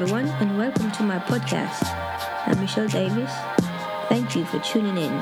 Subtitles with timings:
[0.00, 1.84] everyone, and welcome to my podcast.
[2.46, 3.30] I'm Michelle Davis.
[4.08, 5.12] Thank you for tuning in.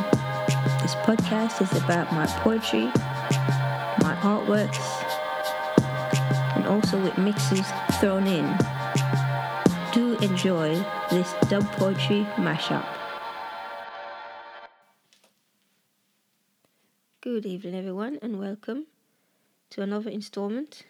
[0.83, 2.85] This podcast is about my poetry,
[4.05, 4.79] my artworks,
[6.55, 7.67] and also with mixes
[7.99, 8.47] thrown in.
[9.93, 10.77] Do enjoy
[11.11, 12.87] this dub poetry mashup.
[17.21, 18.87] Good evening, everyone, and welcome
[19.71, 20.85] to another installment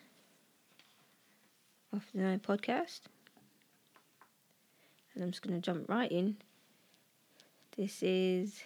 [1.90, 3.00] of the podcast.
[5.18, 6.36] And I'm just going to jump right in.
[7.76, 8.62] This is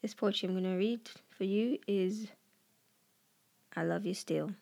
[0.00, 2.28] this poetry I'm going to read for you is
[3.76, 4.52] I Love You Still.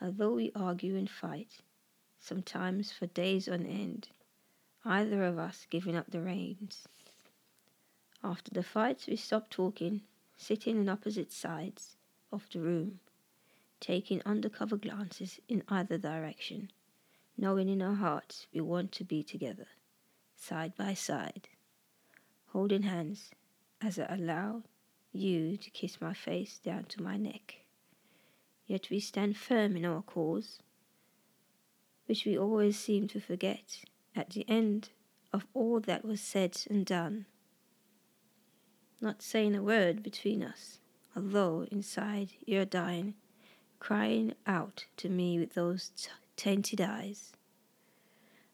[0.00, 1.62] Although we argue and fight,
[2.20, 4.10] sometimes for days on end,
[4.84, 6.86] either of us giving up the reins.
[8.22, 10.02] After the fights, we stop talking,
[10.36, 11.96] sitting on opposite sides
[12.30, 13.00] of the room,
[13.80, 16.70] taking undercover glances in either direction
[17.36, 19.66] knowing in our hearts we want to be together,
[20.36, 21.48] side by side,
[22.48, 23.30] holding hands
[23.80, 24.62] as I allow
[25.12, 27.56] you to kiss my face down to my neck.
[28.66, 30.60] Yet we stand firm in our cause,
[32.06, 34.90] which we always seem to forget at the end
[35.32, 37.26] of all that was said and done.
[39.00, 40.78] Not saying a word between us,
[41.16, 43.14] although inside you're dying,
[43.80, 47.32] crying out to me with those t- tainted eyes.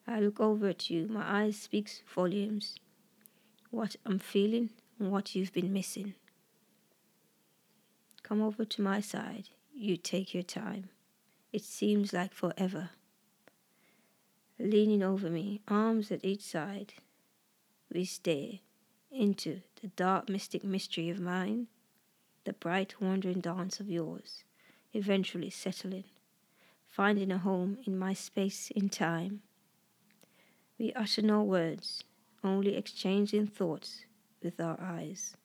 [0.07, 2.77] I look over at you, my eyes speaks volumes.
[3.71, 6.15] What I'm feeling and what you've been missing.
[8.23, 9.51] Come over to my side.
[9.75, 10.89] You take your time.
[11.53, 12.91] It seems like forever.
[14.59, 16.95] Leaning over me, arms at each side,
[17.93, 18.61] we stare
[19.11, 21.69] into the dark mystic mystery of mine,
[22.45, 24.43] the bright wandering dance of yours,
[24.93, 26.05] eventually settling
[26.99, 29.41] finding a home in my space in time.
[30.81, 32.03] We utter no words,
[32.43, 34.05] only exchanging thoughts
[34.43, 35.37] with our eyes.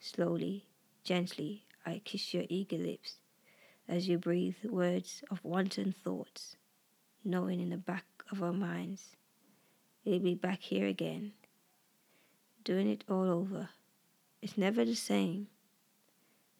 [0.00, 0.66] Slowly,
[1.04, 3.20] gently, I kiss your eager lips
[3.88, 6.56] as you breathe words of wanton thoughts,
[7.24, 9.14] knowing in the back of our minds
[10.04, 11.34] we'll be back here again,
[12.64, 13.68] doing it all over.
[14.42, 15.46] It's never the same.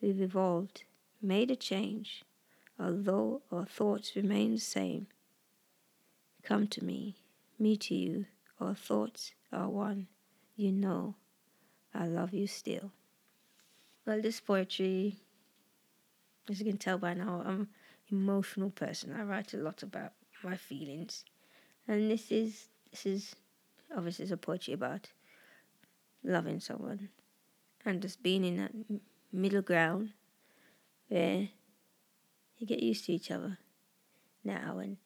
[0.00, 0.84] We've evolved,
[1.20, 2.22] made a change
[2.78, 5.06] although our thoughts remain the same.
[6.42, 7.16] Come to me,
[7.58, 8.26] me to you,
[8.60, 10.08] our thoughts are one.
[10.56, 11.16] You know,
[11.94, 12.92] I love you still.
[14.06, 15.16] Well, this poetry,
[16.48, 17.68] as you can tell by now, I'm
[18.10, 19.12] an emotional person.
[19.12, 20.12] I write a lot about
[20.42, 21.24] my feelings,
[21.88, 23.34] and this is this is
[23.96, 25.10] obviously it's a poetry about
[26.22, 27.08] loving someone
[27.84, 28.72] and just being in that
[29.32, 30.10] middle ground
[31.08, 31.48] where
[32.58, 33.58] you get used to each other
[34.44, 34.96] now, and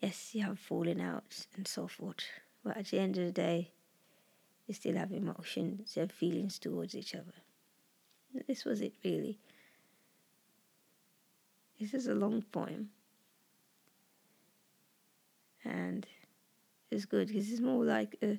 [0.00, 2.24] yes, you have fallen outs and so forth.
[2.64, 3.70] But at the end of the day,
[4.66, 7.34] you still have emotions and feelings towards each other.
[8.46, 9.38] This was it, really.
[11.80, 12.90] This is a long poem.
[15.64, 16.06] And
[16.90, 18.38] it's good because it's more like a,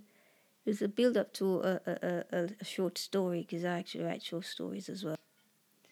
[0.65, 4.23] it's a build up to a, a, a, a short story because I actually write
[4.23, 5.17] short stories as well.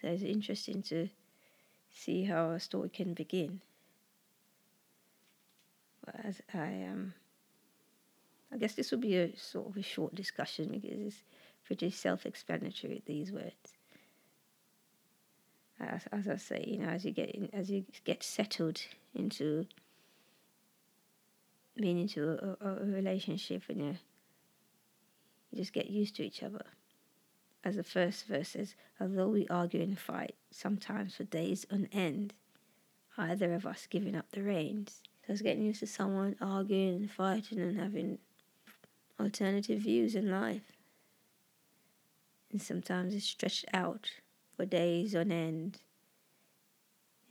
[0.02, 1.10] So it's interesting to
[1.96, 3.62] see how a story can begin.
[6.06, 7.14] But As I um,
[8.54, 11.24] I guess this will be a sort of a short discussion because it's
[11.66, 13.02] pretty self-explanatory.
[13.06, 13.74] These words,
[15.80, 18.82] as, as I say, you know, as you get in, as you get settled
[19.16, 19.66] into
[21.76, 23.98] being into a, a, a relationship, and you,
[25.52, 26.66] you just get used to each other
[27.66, 32.36] as the first verse says, although we argue and fight, sometimes for days on end,
[33.18, 35.02] either of us giving up the reins.
[35.26, 38.20] So it's getting used to someone arguing and fighting and having
[39.20, 40.74] alternative views in life.
[42.52, 44.12] And sometimes it's stretched out
[44.56, 45.80] for days on end.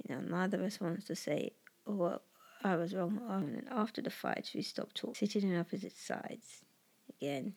[0.03, 1.53] You know, neither of us wants to say,
[1.87, 2.23] oh, well,
[2.65, 3.21] I was wrong.
[3.29, 6.63] And after the fight, we stop talking, sitting on opposite sides.
[7.09, 7.55] Again,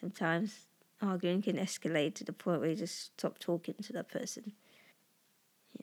[0.00, 0.66] sometimes
[1.00, 4.52] arguing can escalate to the point where you just stop talking to that person.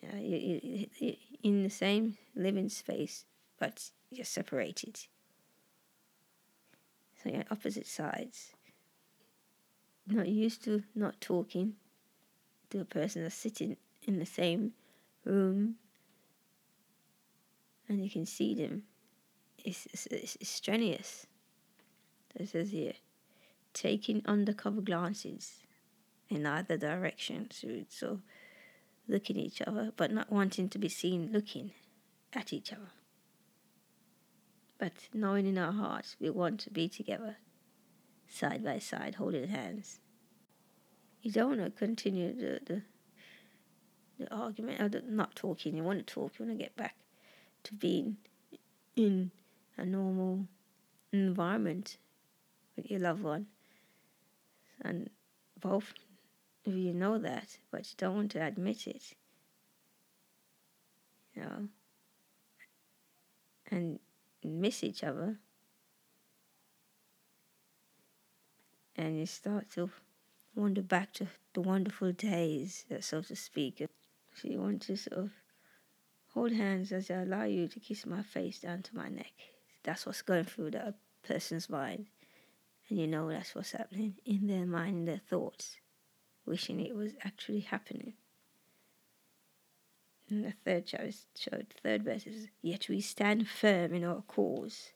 [0.02, 3.26] You you, you in the same living space,
[3.60, 5.00] but you're separated.
[7.22, 8.54] So you're on opposite sides.
[10.08, 11.76] Not used to not talking
[12.72, 14.74] to a person that's sitting in the same
[15.26, 15.76] room
[17.88, 18.84] and you can see them.
[19.64, 21.28] It's, it's, it's strenuous.
[22.36, 22.94] It says here
[23.74, 25.60] taking undercover glances
[26.30, 27.50] in either direction.
[27.52, 28.20] So, so
[29.08, 31.72] looking at each other, but not wanting to be seen looking
[32.34, 32.92] at each other.
[34.82, 37.38] but knowing in our hearts we want to be together,
[38.28, 40.00] side by side, holding hands.
[41.22, 42.82] You don't want to continue the, the,
[44.18, 45.78] the argument, or the not talking.
[45.78, 46.96] You want to talk, you want to get back
[47.66, 48.18] to being
[48.96, 49.30] in
[49.78, 50.48] a normal
[51.14, 51.98] environment
[52.76, 53.46] with your loved one.
[54.82, 55.10] And
[55.60, 55.94] both
[56.66, 59.14] of you know that, but you don't want to admit it.
[61.36, 61.68] You know?
[63.70, 64.00] And
[64.44, 65.38] miss each other.
[68.96, 69.90] And you start to
[70.56, 73.88] wander back to the wonderful days, uh, so to speak.
[74.36, 75.32] So you want to sort of
[76.34, 79.34] hold hands as I allow you to kiss my face down to my neck.
[79.84, 82.08] That's what's going through that person's mind.
[82.92, 85.78] And you know that's what's happening in their mind, in their thoughts,
[86.46, 88.16] wishing it was actually happening.
[90.30, 94.90] And the third choice, showed, third verse is, Yet we stand firm in our cause.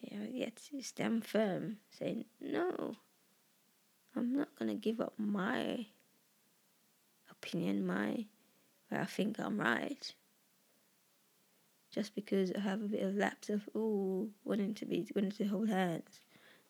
[0.00, 2.96] You know, yet we stand firm, saying, No,
[4.16, 5.84] I'm not to give up my
[7.30, 8.24] opinion, my,
[8.90, 10.14] I think I'm right
[11.92, 15.44] just because I have a bit of lapse of oh wanting to be wanting to
[15.44, 16.20] hold hands.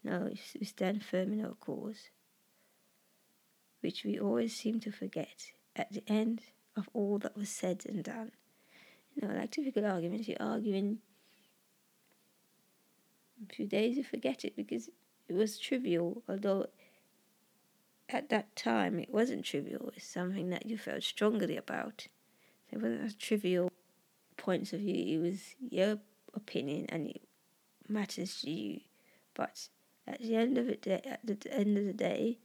[0.05, 2.11] No, we stand firm in our cause,
[3.81, 6.43] which we always seem to forget at the end
[6.77, 8.33] of all that was said and done.
[9.15, 10.99] You know, like typical arguments, you're arguing
[13.49, 14.89] a few days, you forget it because
[15.29, 16.67] it was trivial, although
[18.09, 19.93] at that time it wasn't trivial.
[19.97, 22.09] It's something that you felt strongly about.
[22.73, 23.72] It wasn't as trivial
[24.37, 25.19] points of view.
[25.19, 25.99] It was your
[26.35, 27.23] opinion and it
[27.89, 28.81] matters to you.
[29.35, 29.69] But
[30.07, 32.39] at the end of it, at the end of the day,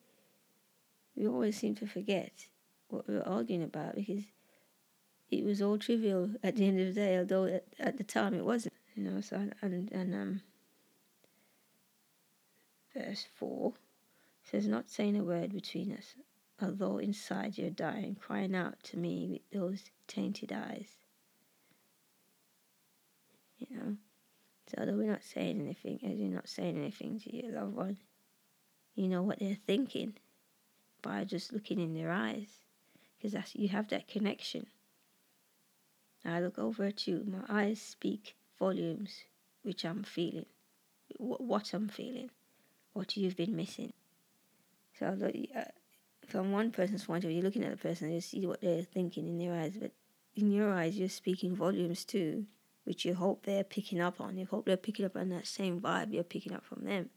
[1.15, 2.47] we always seem to forget
[2.89, 4.23] what we were arguing about because
[5.29, 8.33] it was all trivial at the end of the day, although at, at the time
[8.33, 8.73] it wasn't.
[8.95, 10.41] You know, so and and um,
[12.95, 13.73] verse four
[14.43, 16.15] says, "Not saying a word between us,
[16.59, 20.95] although inside you're dying, crying out to me with those tainted eyes."
[23.59, 23.95] You know.
[24.67, 27.97] So although we're not saying anything, as you're not saying anything to your loved one,
[28.95, 30.15] you know what they're thinking
[31.01, 32.47] by just looking in their eyes,
[33.17, 34.67] because that's you have that connection.
[36.25, 39.21] I look over at you, my eyes speak volumes,
[39.61, 40.47] which I'm feeling,
[41.17, 42.31] what I'm feeling,
[42.91, 43.93] what you've been missing.
[44.99, 45.63] So although, uh,
[46.27, 48.81] from one person's point of view, you're looking at the person, you see what they're
[48.81, 49.91] thinking in their eyes, but
[50.35, 52.47] in your eyes, you're speaking volumes too
[52.87, 54.37] which you hope they're picking up on.
[54.37, 57.09] You hope they're picking up on that same vibe you're picking up from them.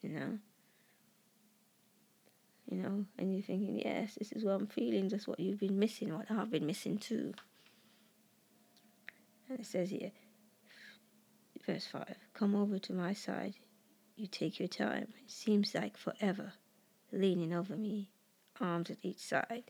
[0.00, 0.38] You know?
[2.70, 5.78] You know, and you're thinking, yes, this is what I'm feeling, just what you've been
[5.78, 7.34] missing, what I've been missing too.
[9.50, 10.12] And it says here,
[11.66, 13.56] verse 5 Come over to my side.
[14.16, 15.08] You take your time.
[15.22, 16.54] It seems like forever,
[17.12, 18.10] leaning over me,
[18.58, 19.64] arms at each side.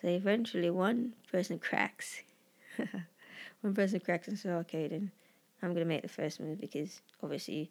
[0.00, 2.22] So eventually, one person cracks.
[3.60, 5.10] one person cracks and says, okay, then
[5.62, 7.70] I'm going to make the first move because obviously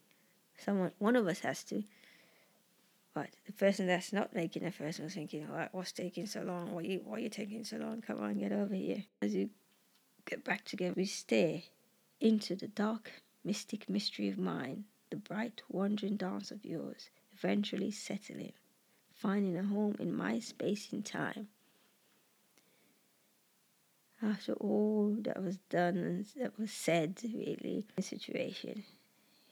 [0.58, 1.84] someone, one of us has to.
[3.14, 6.28] But the person that's not making the first move is thinking, all right, what's taking
[6.28, 6.72] so long?
[6.72, 8.02] Why you, why are you taking so long?
[8.02, 9.04] Come on, get over here.
[9.22, 9.50] As you
[10.26, 11.62] get back together, we stare
[12.22, 13.12] into the dark,
[13.44, 18.54] mystic mystery of mine, the bright, wandering dance of yours, eventually settling,
[19.16, 21.48] finding a home in my space and time
[24.22, 28.84] after all that was done and that was said, really, in the situation.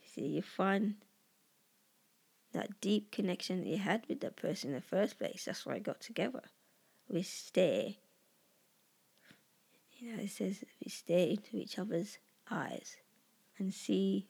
[0.02, 0.96] You see, you find
[2.52, 5.44] that deep connection that you had with that person in the first place.
[5.44, 6.42] That's why I got together.
[7.08, 7.98] We stay.
[9.98, 12.18] You know, it says we stare into each other's
[12.50, 12.96] eyes
[13.58, 14.28] and see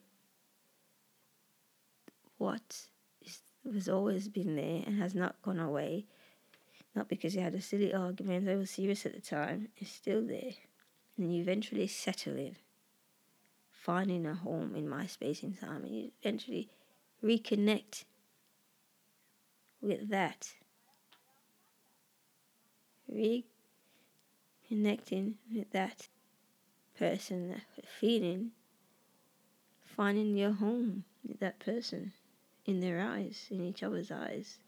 [2.38, 2.83] what
[3.21, 3.40] is,
[3.73, 6.07] has always been there and has not gone away
[6.99, 10.21] not because you had a silly argument, they were serious at the time, is still
[10.21, 10.50] there.
[11.17, 12.57] And you eventually settle in,
[13.71, 16.69] finding a home in my space and time, and you eventually
[17.23, 18.05] reconnect
[19.81, 20.55] with that.
[23.11, 26.09] Reconnecting with that
[26.99, 27.62] person, that
[28.00, 28.50] feeling,
[29.85, 32.12] finding your home with that person
[32.67, 34.59] in their eyes, in each other's eyes.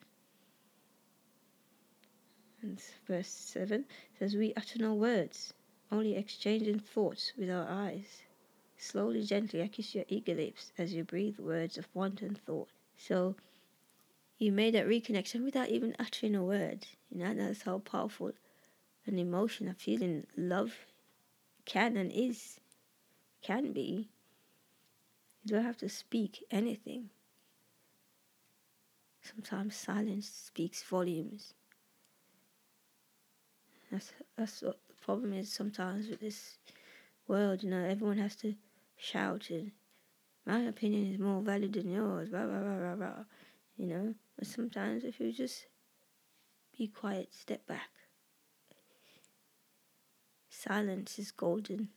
[2.62, 3.86] And verse 7
[4.18, 5.54] says, We utter no words,
[5.90, 8.22] only exchanging thoughts with our eyes.
[8.76, 12.68] Slowly, gently, I kiss your eager lips as you breathe words of wanton thought.
[12.96, 13.36] So
[14.38, 16.86] you made that reconnection without even uttering a word.
[17.10, 18.32] You know, that's how powerful
[19.06, 20.74] an emotion, a feeling, love
[21.64, 22.60] can and is,
[23.42, 24.08] can be.
[25.44, 27.10] You don't have to speak anything.
[29.22, 31.54] Sometimes silence speaks volumes.
[33.90, 36.58] That's that's what the problem is sometimes with this
[37.26, 37.62] world.
[37.62, 38.54] You know, everyone has to
[38.96, 39.72] shout and
[40.46, 42.28] my opinion is more valid than yours.
[42.28, 43.24] Blah blah blah blah blah.
[43.76, 45.66] You know, but sometimes if you just
[46.76, 47.90] be quiet, step back.
[50.48, 51.88] Silence is golden.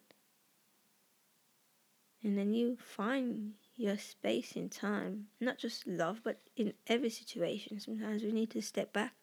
[2.23, 7.79] And then you find your space in time, not just love, but in every situation.
[7.79, 9.13] Sometimes we need to step back,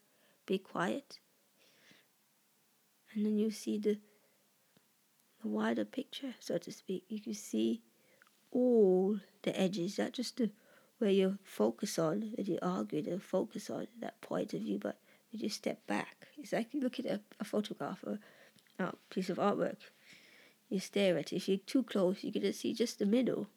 [0.44, 1.18] be quiet,
[3.14, 3.98] and then you see the,
[5.42, 7.04] the wider picture, so to speak.
[7.08, 7.82] You can see
[8.52, 10.50] all the edges, not just the
[10.98, 14.98] where you focus on, that you argue, to focus on that point of view, but
[15.30, 16.28] you just step back.
[16.36, 18.18] It's like you look at a, a photograph or
[18.78, 19.78] a piece of artwork.
[20.68, 21.36] You stare at it.
[21.36, 23.48] If you're too close, you can to see just the middle.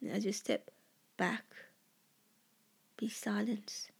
[0.00, 0.72] And as you step
[1.16, 1.44] back,
[2.96, 3.92] be silent.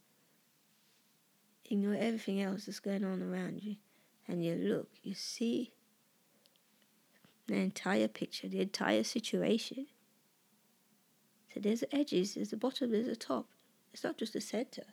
[1.71, 3.77] Ignore everything else that's going on around you
[4.29, 5.71] and you look, you see
[7.47, 9.87] the entire picture, the entire situation.
[11.53, 13.47] So there's the edges, there's the bottom, there's the top.
[13.91, 14.83] It's not just the center.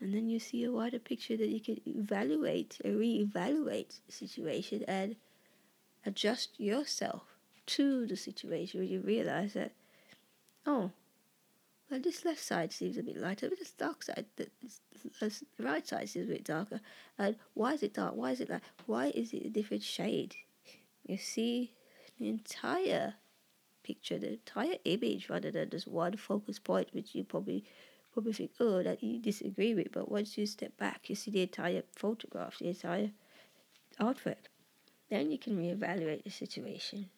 [0.00, 4.84] And then you see a wider picture that you can evaluate and re-evaluate the situation
[4.88, 5.14] and
[6.04, 7.22] adjust yourself
[7.66, 9.70] to the situation where you realize that,
[10.66, 10.90] oh,
[11.92, 14.46] well, this left side seems a bit lighter, but this dark side, the,
[15.20, 16.80] the right side seems a bit darker.
[17.18, 18.14] And why is it dark?
[18.14, 18.62] Why is it like?
[18.86, 20.34] Why is it a different shade?
[21.06, 21.74] You see
[22.18, 23.16] the entire
[23.82, 27.62] picture, the entire image, rather than just one focus point, which you probably
[28.14, 29.92] probably think, oh, that you disagree with.
[29.92, 33.10] But once you step back, you see the entire photograph, the entire
[34.00, 34.48] artwork.
[35.10, 37.10] Then you can reevaluate the situation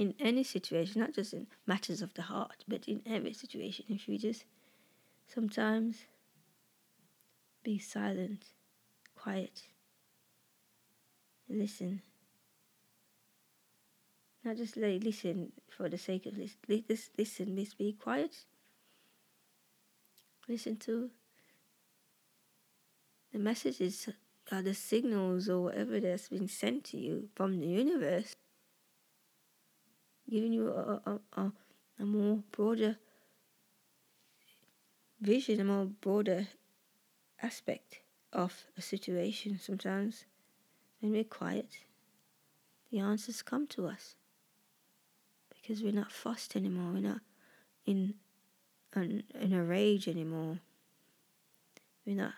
[0.00, 3.84] in any situation, not just in matters of the heart, but in every situation.
[3.90, 4.46] If you just
[5.26, 6.06] sometimes
[7.62, 8.46] be silent,
[9.14, 9.64] quiet,
[11.50, 12.00] listen.
[14.42, 16.56] Not just listen for the sake of listen.
[17.18, 18.46] Listen, let's be quiet.
[20.48, 21.10] Listen to
[23.34, 24.08] the messages,
[24.50, 28.34] or the signals, or whatever that's been sent to you from the universe
[30.30, 31.52] giving you a, a, a,
[31.98, 32.96] a more broader
[35.20, 36.46] vision, a more broader
[37.42, 38.00] aspect
[38.32, 39.58] of a situation.
[39.58, 40.24] Sometimes
[41.00, 41.80] when we're quiet,
[42.90, 44.14] the answers come to us
[45.50, 46.92] because we're not fussed anymore.
[46.92, 47.20] We're not
[47.86, 48.14] in
[48.94, 50.58] an, in a rage anymore.
[52.06, 52.34] We're not,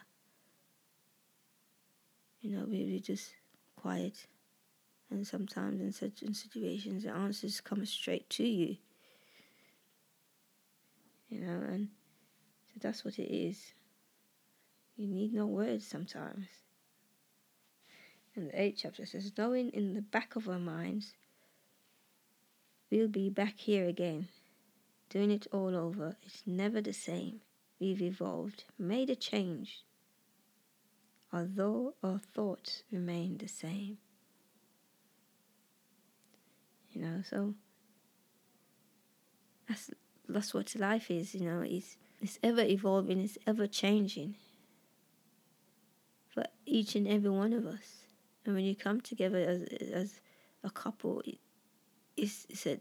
[2.41, 3.33] you know, we're just
[3.77, 4.27] quiet
[5.13, 8.77] and sometimes in certain situations, the answers come straight to you.
[11.29, 11.89] You know, and
[12.69, 13.75] so that's what it is.
[14.97, 16.47] You need no words sometimes.
[18.35, 21.13] And the eighth chapter says, knowing in the back of our minds,
[22.91, 24.29] we'll be back here again,
[25.11, 26.17] doing it all over.
[26.23, 27.41] It's never the same.
[27.79, 29.85] We've evolved, made a change,
[31.33, 33.99] although our thoughts remain the same
[36.93, 37.23] you know.
[37.29, 37.55] So
[39.69, 39.91] that's
[40.29, 41.63] that's what life is, you know.
[41.63, 44.37] It's it's ever evolving, it's ever changing
[46.29, 48.05] for each and every one of us.
[48.45, 50.21] And when you come together as as
[50.65, 51.23] a couple,
[52.17, 52.81] it's it's a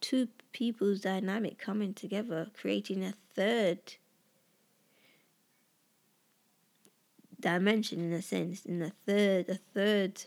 [0.00, 3.78] two people's dynamic coming together, creating a third
[7.38, 10.24] dimension in a sense, in a third, a third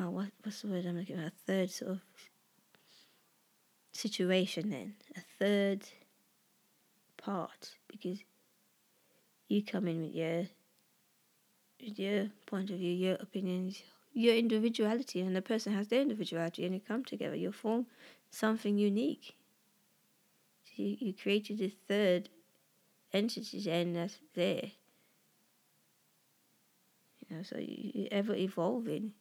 [0.00, 1.26] oh, what, what's the word I'm looking at?
[1.26, 2.00] A third sort of
[3.92, 5.82] situation, then a third
[7.16, 8.20] part, because
[9.48, 10.46] you come in with your
[11.82, 16.64] with your point of view, your opinions, your individuality, and the person has their individuality,
[16.64, 17.86] and you come together, you form
[18.30, 19.34] something unique.
[20.64, 22.28] So you, you created a third
[23.12, 24.72] entity, and that's there.
[27.18, 29.12] You know, so you, you're ever evolving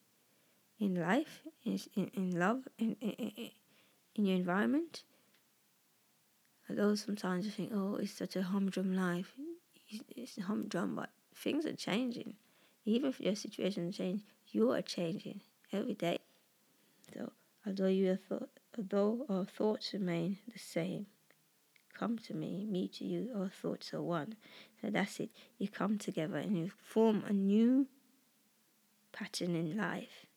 [0.79, 3.49] in life, in, in love, in, in,
[4.15, 5.03] in your environment.
[6.69, 9.33] Although sometimes you think, oh, it's such a humdrum life.
[10.15, 12.35] It's humdrum, but things are changing.
[12.85, 15.41] Even if your situation change, you are changing
[15.73, 16.19] every day.
[17.13, 17.31] So,
[17.65, 21.07] although you thought, although our thoughts remain the same,
[21.93, 24.35] come to me, me to you, our thoughts are one.
[24.81, 25.29] So that's it.
[25.57, 27.87] You come together and you form a new
[29.11, 30.27] pattern in life.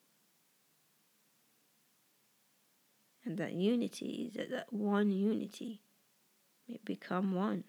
[3.25, 5.81] And that unity is that, that one unity
[6.69, 7.65] may become one.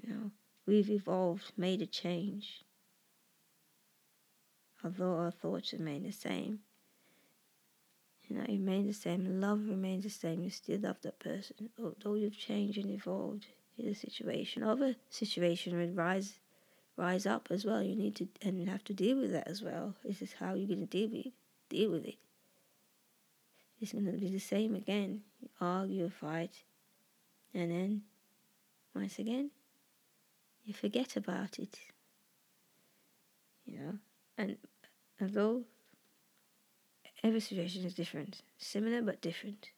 [0.00, 0.30] You know,
[0.66, 2.64] we've evolved, made a change.
[4.84, 6.60] Although our thoughts remain the same.
[8.28, 11.70] You know, remain the same, love remains the same, you still love that person.
[11.78, 13.46] Although you've changed and evolved
[13.78, 14.62] in a situation.
[14.62, 16.38] Other situation would rise
[16.96, 17.82] rise up as well.
[17.82, 19.94] You need to and have to deal with that as well.
[20.04, 21.32] This is how you're gonna deal with.
[21.68, 22.16] Deal with it.
[23.82, 25.22] It's gonna be the same again.
[25.40, 26.62] You argue, fight,
[27.52, 28.02] and then
[28.94, 29.50] once again
[30.64, 31.78] you forget about it.
[33.66, 33.98] You know?
[34.38, 34.56] And
[35.20, 35.62] although
[37.22, 39.70] every situation is different, similar but different.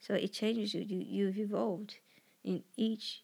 [0.00, 0.82] So it changes you.
[0.82, 1.96] You you've evolved
[2.44, 3.22] in each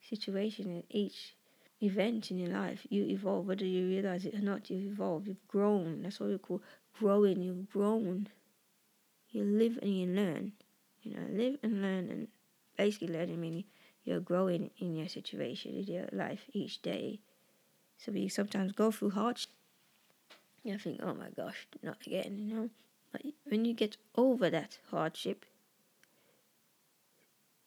[0.00, 1.34] situation, in each
[1.82, 2.86] event in your life.
[2.88, 4.70] You evolve, whether you realize it or not.
[4.70, 5.26] You've evolved.
[5.26, 6.02] You've grown.
[6.02, 6.62] That's what we call
[6.98, 7.42] growing.
[7.42, 8.28] You've grown.
[9.30, 10.52] You live and you learn.
[11.02, 12.28] You know, live and learn, and
[12.76, 13.64] basically learning meaning
[14.04, 17.20] you're growing in your situation, in your life each day.
[17.98, 19.50] So we sometimes go through hardship.
[20.62, 22.70] You think, oh my gosh, not again, you know.
[23.12, 25.44] But when you get over that hardship,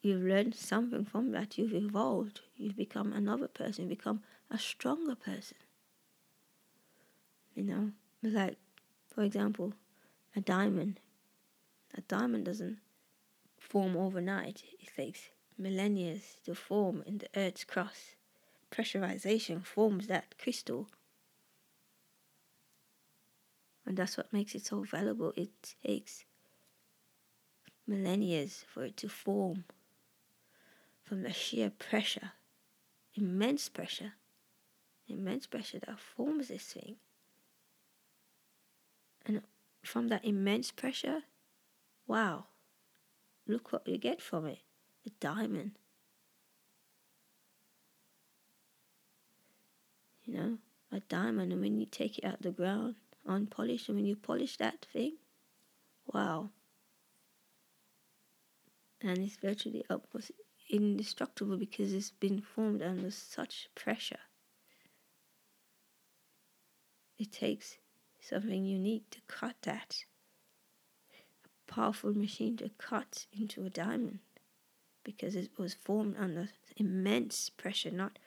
[0.00, 1.58] you've learned something from that.
[1.58, 2.40] You've evolved.
[2.56, 3.84] You've become another person.
[3.84, 5.58] You become a stronger person.
[7.54, 7.90] You know,
[8.22, 8.56] like,
[9.12, 9.74] for example,
[10.34, 11.00] a diamond.
[11.96, 12.78] A diamond doesn't
[13.58, 14.62] form overnight.
[14.80, 18.16] It takes millennia to form in the Earth's crust.
[18.70, 20.88] Pressurization forms that crystal.
[23.86, 25.32] And that's what makes it so valuable.
[25.36, 26.24] It takes
[27.86, 29.64] millennia for it to form
[31.04, 32.32] from the sheer pressure,
[33.14, 34.14] immense pressure,
[35.06, 36.96] immense pressure that forms this thing.
[39.26, 39.42] And
[39.84, 41.22] from that immense pressure,
[42.06, 42.46] wow,
[43.46, 44.58] look what you get from it
[45.06, 45.72] a diamond.
[50.24, 50.58] You know,
[50.90, 52.94] a diamond, and when you take it out of the ground,
[53.26, 55.16] unpolished, and when you polish that thing,
[56.06, 56.50] wow.
[59.02, 60.30] And it's virtually almost
[60.70, 64.20] indestructible because it's been formed under such pressure.
[67.18, 67.76] It takes
[68.20, 70.04] something unique to cut that.
[71.66, 74.18] Powerful machine to cut into a diamond
[75.02, 78.18] because it was formed under immense pressure, not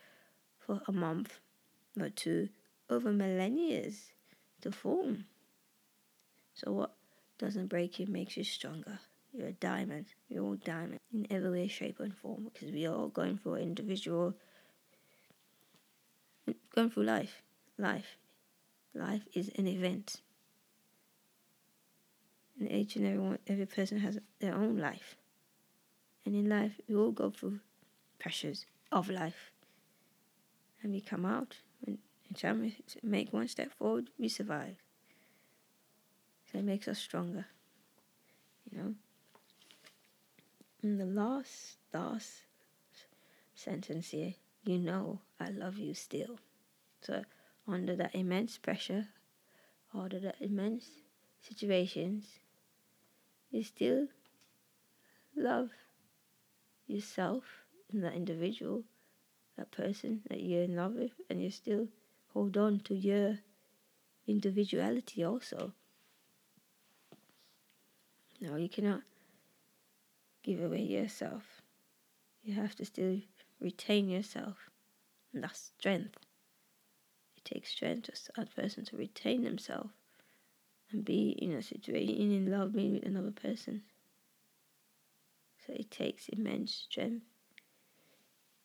[0.60, 1.40] for a month
[2.00, 2.50] or two,
[2.90, 3.90] over millennia
[4.62, 5.26] to form.
[6.54, 6.94] So, what
[7.38, 9.00] doesn't break you makes you stronger.
[9.34, 10.08] You're a diamond.
[10.30, 13.56] You're all diamond in every way, shape, and form because we are all going through
[13.56, 14.34] individual,
[16.74, 17.44] going through life.
[17.78, 18.18] Life.
[18.96, 20.22] Life is an event.
[22.60, 25.16] And each and every one, every person has their own life.
[26.26, 27.60] And in life, we all go through
[28.20, 29.52] pressures of life.
[30.82, 31.98] And we come out, and
[32.30, 34.76] each time we make one step forward, we survive.
[36.52, 37.46] So it makes us stronger.
[38.72, 38.94] You know?
[40.82, 42.32] And the last, last
[43.56, 46.40] sentence here, you know I love you still.
[47.02, 47.24] So
[47.68, 49.08] under that immense pressure,
[49.94, 50.86] under that immense
[51.42, 52.26] situations,
[53.52, 54.08] you still
[55.36, 55.70] love
[56.88, 57.44] yourself
[57.92, 58.84] and that individual,
[59.58, 61.88] that person that you're in love with, and you still
[62.34, 63.40] hold on to your
[64.28, 65.74] individuality also.
[68.40, 69.02] No, you cannot
[70.44, 71.62] give away yourself.
[72.44, 73.20] You have to still
[73.60, 74.70] retain yourself.
[75.34, 76.18] And that's strength.
[77.36, 79.92] It takes strength for a person to retain themselves
[80.92, 83.84] and be in a situation in love with another person.
[85.66, 87.26] So it takes immense strength.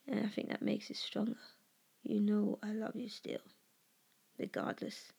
[0.06, 1.38] And I think that makes it stronger.
[2.02, 3.40] You know I love you still,
[4.38, 5.12] regardless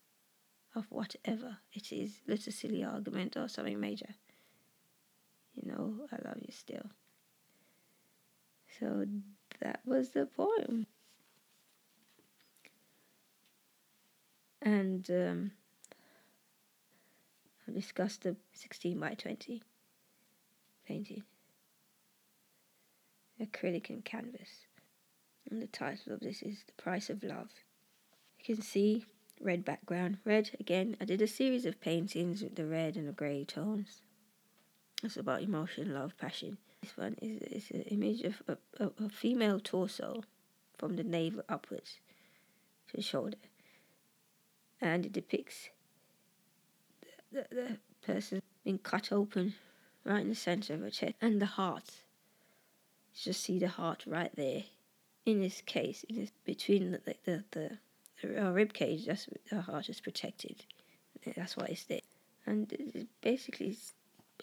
[0.75, 4.15] of whatever it is, little silly argument or something major.
[5.55, 6.89] You know I love you still.
[8.79, 9.05] So
[9.61, 10.87] that was the poem.
[14.61, 15.51] And um,
[17.67, 19.61] I discussed the 16 by 20
[20.85, 21.23] painting
[23.41, 24.67] acrylic and canvas.
[25.49, 27.49] And the title of this is The Price of Love.
[28.39, 29.05] You can see
[29.41, 30.17] red background.
[30.25, 34.01] Red, again, I did a series of paintings with the red and the grey tones.
[35.03, 36.57] It's about emotion, love, passion.
[36.81, 40.23] This one is, is an image of a, a, a female torso
[40.77, 41.99] from the navel upwards
[42.89, 43.37] to the shoulder.
[44.81, 45.69] and it depicts
[47.33, 49.53] the, the, person being cut open
[50.03, 52.03] right in the center of her chest and the heart.
[53.13, 54.63] You just see the heart right there.
[55.25, 57.77] In this case, in this, between the the, the,
[58.21, 60.65] the, rib cage, just the heart is protected.
[61.35, 62.01] That's why it's there.
[62.45, 63.77] And basically,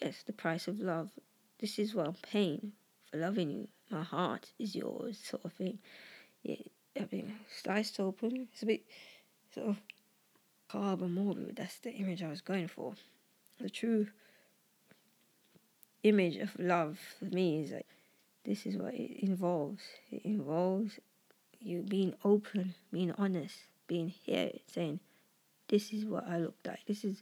[0.01, 1.11] it's the price of love.
[1.59, 2.71] This is what I'm paying
[3.11, 3.67] for loving you.
[3.91, 5.77] My heart is yours, sort of thing.
[6.41, 6.55] Yeah,
[6.99, 8.47] I mean, sliced open.
[8.51, 8.81] It's a bit
[9.53, 9.77] sort of
[10.71, 11.55] carbon morbid.
[11.57, 12.93] That's the image I was going for.
[13.59, 14.07] The true
[16.03, 17.87] image of love for me is like
[18.45, 19.83] this is what it involves.
[20.09, 20.99] It involves
[21.59, 23.55] you being open, being honest,
[23.87, 24.99] being here, saying,
[25.67, 26.85] "This is what I look like.
[26.87, 27.21] This is,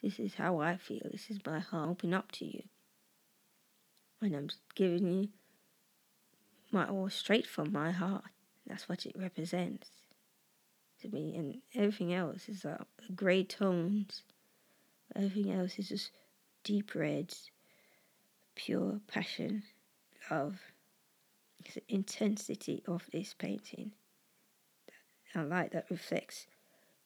[0.00, 1.06] this is how I feel.
[1.10, 1.90] This is my heart.
[1.90, 2.62] Open up to you,
[4.22, 5.28] and I'm giving you
[6.70, 8.24] my all straight from my heart.
[8.66, 9.90] That's what it represents
[11.04, 12.82] to me, and everything else is uh,
[13.14, 14.22] grey tones.
[15.14, 16.10] Everything else is just
[16.64, 17.50] deep reds,
[18.54, 19.62] pure passion,
[20.30, 20.58] love.
[21.64, 23.92] It's the intensity of this painting.
[25.34, 26.46] A light that reflects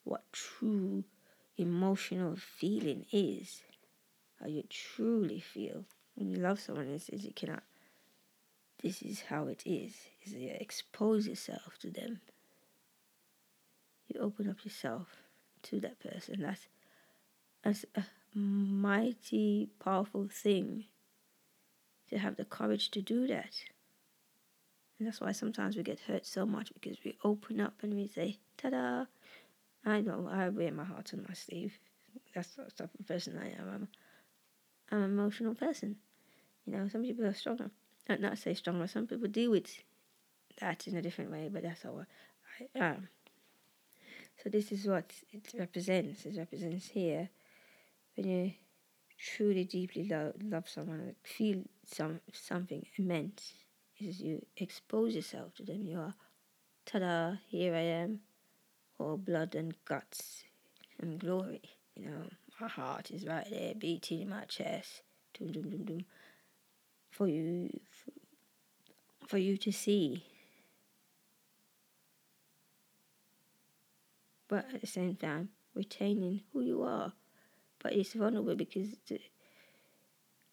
[0.03, 1.03] what true
[1.57, 3.61] emotional feeling is.
[4.39, 5.83] How you truly feel
[6.15, 6.87] when you love someone.
[6.87, 7.63] It says you cannot.
[8.81, 9.93] This is how it is.
[10.23, 12.21] Is you expose yourself to them.
[14.09, 15.07] You open up yourself
[15.63, 16.41] to that person.
[16.41, 16.67] That's
[17.63, 18.03] that's a
[18.37, 20.85] mighty powerful thing
[22.09, 23.55] to have the courage to do that.
[24.97, 28.07] And that's why sometimes we get hurt so much because we open up and we
[28.07, 29.05] say, ta da!
[29.85, 31.77] I know, I wear my heart on my sleeve.
[32.35, 33.69] That's the type of person I am.
[33.73, 33.87] I'm,
[34.91, 35.95] I'm an emotional person.
[36.65, 37.71] You know, some people are stronger.
[38.09, 39.83] Not, not say stronger, some people deal with
[40.59, 42.05] that in a different way, but that's how
[42.59, 43.07] I am.
[44.41, 46.25] So this is what it represents.
[46.25, 47.29] It represents here
[48.15, 48.53] when you
[49.17, 53.53] truly deeply love, love someone, feel some something immense,
[53.99, 55.85] is you expose yourself to them.
[55.85, 56.13] You are,
[56.85, 57.35] ta-da!
[57.47, 58.21] Here I am,
[58.97, 60.43] all blood and guts
[61.01, 61.61] and glory.
[61.95, 62.29] You know,
[62.61, 65.01] my heart is right there, beating in my chest,
[65.37, 66.05] doom, doom, doom, doom,
[67.11, 70.23] for you, for, for you to see.
[74.49, 77.13] But at the same time, retaining who you are.
[77.81, 78.89] But it's vulnerable because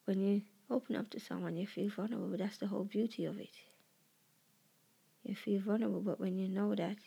[0.05, 2.29] when you open up to someone, you feel vulnerable.
[2.29, 3.57] But that's the whole beauty of it.
[5.25, 6.99] You feel vulnerable, but when you know that,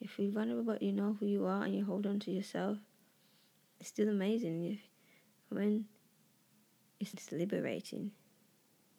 [0.00, 2.78] you feel vulnerable, but you know who you are and you hold on to yourself,
[3.78, 4.62] it's still amazing.
[4.62, 4.78] You,
[5.48, 5.84] when
[6.98, 8.10] it's liberating,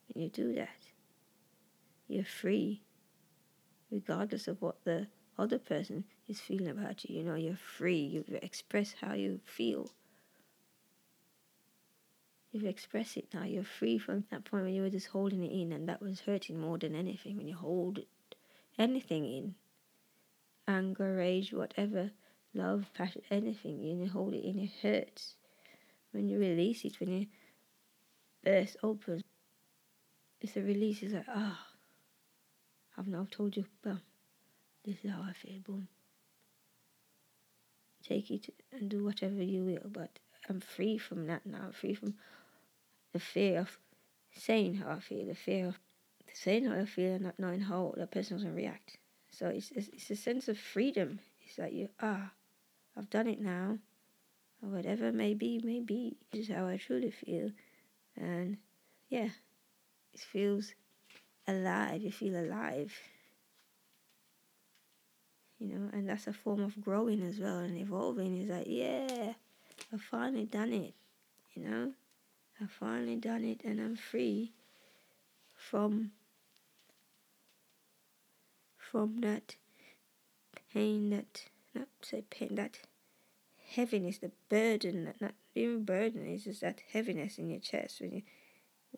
[0.07, 0.87] when you do that,
[2.07, 2.83] you're free,
[3.91, 7.17] regardless of what the other person is feeling about you.
[7.17, 7.97] You know, you're free.
[7.97, 9.89] You express how you feel.
[12.51, 13.43] You've expressed it now.
[13.43, 16.21] You're free from that point when you were just holding it in, and that was
[16.21, 17.35] hurting more than anything.
[17.35, 17.99] When you hold
[18.77, 19.55] anything in,
[20.67, 22.11] anger, rage, whatever,
[22.53, 25.35] love, passion, anything, you hold it in, it hurts.
[26.11, 27.27] When you release it, when you
[28.43, 29.23] burst open,
[30.39, 31.01] it's a release.
[31.01, 31.73] It's like, ah, oh,
[32.97, 33.99] I've now told you, well,
[34.85, 35.87] this is how I feel, boom.
[38.07, 41.69] Take it and do whatever you will, but I'm free from that now.
[41.71, 42.15] Free from
[43.13, 43.77] the fear of
[44.35, 45.79] saying how I feel, the fear of
[46.33, 48.97] saying how I feel and not knowing how the person going to react.
[49.31, 51.19] So it's, it's, it's a sense of freedom.
[51.45, 52.31] It's like you, ah,
[52.97, 53.77] I've done it now.
[54.61, 56.17] Or whatever may be, may be.
[56.31, 57.51] This is how I truly feel.
[58.17, 58.57] And
[59.09, 59.29] yeah,
[60.13, 60.73] it feels
[61.47, 62.01] alive.
[62.01, 62.93] You feel alive
[65.63, 68.37] you know, and that's a form of growing as well and evolving.
[68.37, 69.33] Is like, yeah,
[69.93, 70.93] I've finally done it,
[71.53, 71.93] you know,
[72.61, 74.51] I've finally done it, and I'm free
[75.55, 76.11] from
[78.77, 79.55] from that
[80.73, 82.79] pain, that not say pain, that
[83.75, 88.11] heaviness, the burden, that not even burden, it's just that heaviness in your chest when
[88.11, 88.21] you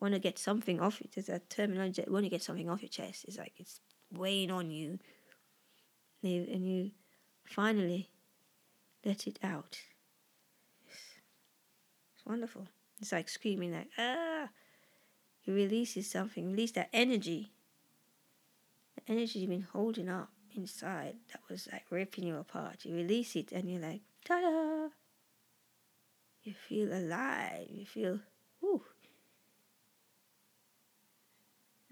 [0.00, 1.12] want to get something off it.
[1.14, 3.80] There's that terminology, when you get something off your chest, it's like it's
[4.12, 4.98] weighing on you
[6.34, 6.90] and you
[7.44, 8.10] finally
[9.04, 9.78] let it out.
[10.86, 10.96] It's,
[12.14, 12.66] it's wonderful.
[13.00, 14.48] It's like screaming like ah.
[15.46, 16.50] It releases something.
[16.50, 17.52] Release that energy.
[18.96, 22.84] The energy you've been holding up inside that was like ripping you apart.
[22.84, 24.88] You release it and you're like ta da.
[26.42, 27.68] You feel alive.
[27.70, 28.20] You feel
[28.60, 28.82] whoo.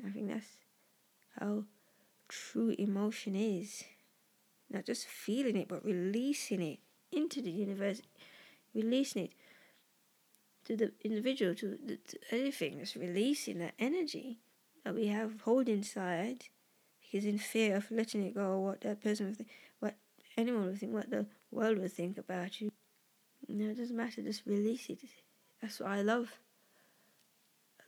[0.04, 0.46] I think that's
[1.38, 1.64] how
[2.28, 3.84] true emotion is
[4.74, 6.80] not just feeling it, but releasing it
[7.12, 8.02] into the universe,
[8.74, 9.32] releasing it
[10.64, 14.40] to the individual, to, the, to anything, just releasing that energy
[14.84, 16.46] that we have hold inside
[17.00, 19.94] because in fear of letting it go, what that person will think, what
[20.36, 22.72] anyone will think, what the world will think about you.
[23.48, 25.00] Know, it doesn't matter, just release it.
[25.60, 26.32] That's what I love.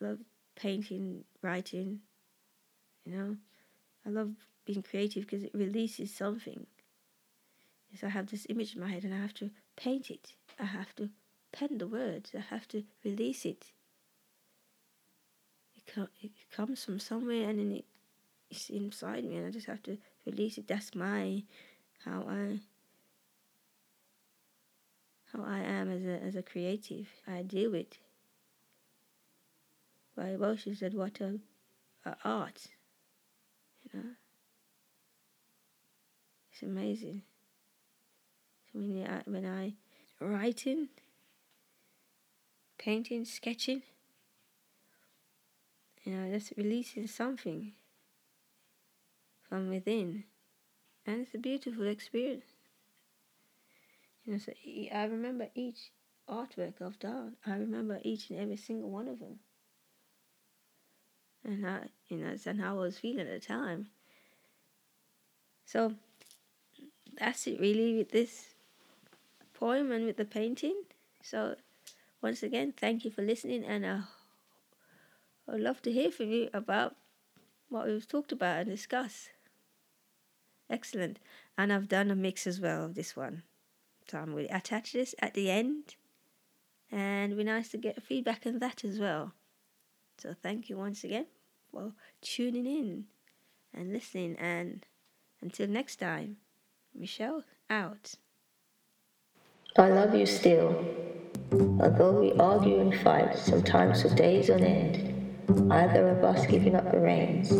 [0.01, 0.19] I love
[0.55, 2.01] painting, writing,
[3.05, 3.37] you know.
[4.07, 4.31] I love
[4.65, 6.67] being creative because it releases something.
[7.97, 10.35] Yes, I have this image in my head and I have to paint it.
[10.61, 11.09] I have to
[11.51, 12.33] pen the words.
[12.37, 13.73] I have to release it.
[15.75, 17.87] It, co- it comes from somewhere and then it,
[18.51, 20.69] it's inside me and I just have to release it.
[20.69, 21.43] That's my
[22.05, 22.61] how I
[25.33, 27.09] how I am as a as a creative.
[27.27, 27.99] I deal with
[30.15, 31.39] my emotions and what are
[32.25, 32.67] art.
[33.91, 34.11] You know,
[36.53, 37.23] it's amazing.
[38.77, 39.73] When I when I
[40.21, 40.89] writing,
[42.77, 43.81] painting, sketching,
[46.05, 47.73] you know, just releasing something
[49.49, 50.25] from within,
[51.07, 52.45] and it's a beautiful experience.
[54.27, 54.53] You know, so
[54.93, 55.91] I remember each
[56.29, 57.37] artwork I've done.
[57.47, 59.39] I remember each and every single one of them.
[61.43, 63.87] And I, you know, and how I was feeling at the time.
[65.65, 65.95] So
[67.19, 68.56] that's it really with this
[69.59, 70.83] poem and with the painting.
[71.23, 71.57] So
[72.23, 73.99] once again, thank you for listening, and uh,
[75.49, 76.97] I'd love to hear from you about
[77.69, 79.31] what we've talked about and discussed.
[80.69, 81.19] Excellent.
[81.57, 83.43] And I've done a mix as well of this one.
[84.11, 85.97] So I'm going to attach this at the end.
[86.91, 89.33] And it'd be nice to get feedback on that as well.
[90.19, 91.27] So thank you once again
[91.71, 91.93] for
[92.23, 93.05] tuning in
[93.75, 94.37] and listening.
[94.39, 94.87] And
[95.41, 96.37] until next time,
[96.95, 98.15] Michelle out.
[99.79, 100.75] I love you still.
[101.53, 106.91] Although we argue and fight, sometimes for days on end, either of us giving up
[106.91, 107.53] the reins.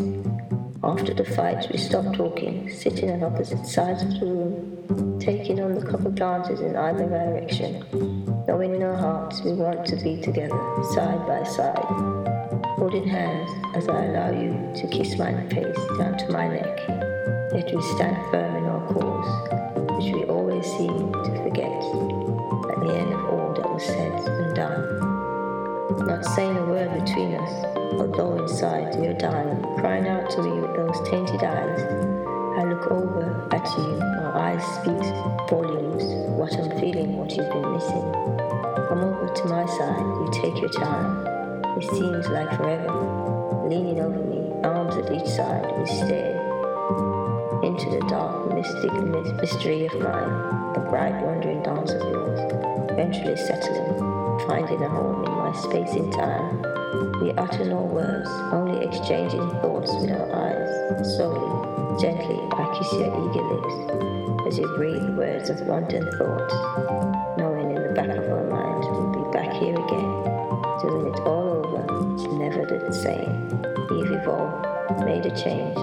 [0.83, 5.75] After the fight, we stop talking, sitting on opposite sides of the room, taking on
[5.75, 7.85] the couple glances in either direction,
[8.47, 10.59] knowing in our hearts we want to be together,
[10.95, 11.85] side by side,
[12.79, 16.79] holding hands as I allow you to kiss my face down to my neck.
[17.53, 21.06] Yet we stand firm in our cause, which we always seem
[26.37, 27.65] saying a word between us,
[27.99, 31.81] although inside you're dying, crying out to me with those tainted eyes.
[32.59, 35.01] I look over at you, my eyes speak
[35.49, 36.03] volumes,
[36.37, 38.13] what I'm feeling, what you've been missing.
[38.87, 41.25] Come over to my side, you take your time.
[41.75, 43.67] It seems like forever.
[43.67, 46.37] Leaning over me, arms at each side, we stare
[47.63, 48.93] into the dark, mystic
[49.41, 52.39] mystery of mine, the bright, wandering dance of yours,
[52.91, 56.77] eventually settling, finding a home in my space in time
[57.21, 61.15] we utter no words, only exchanging thoughts with our eyes.
[61.15, 66.53] Slowly, gently, I kiss your eager lips as you breathe words of wanton thoughts,
[67.37, 70.13] knowing in the back of our minds we'll be back here again,
[70.81, 72.37] doing it all over.
[72.37, 73.49] Never the same.
[73.89, 75.75] We've evolved, made a change,